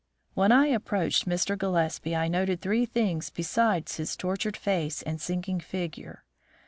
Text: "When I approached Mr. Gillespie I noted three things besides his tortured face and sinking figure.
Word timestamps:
"When 0.33 0.51
I 0.51 0.65
approached 0.65 1.29
Mr. 1.29 1.55
Gillespie 1.55 2.15
I 2.15 2.27
noted 2.27 2.59
three 2.59 2.87
things 2.87 3.29
besides 3.29 3.97
his 3.97 4.15
tortured 4.15 4.57
face 4.57 5.03
and 5.03 5.21
sinking 5.21 5.59
figure. 5.59 6.23